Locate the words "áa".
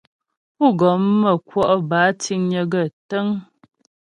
2.07-2.15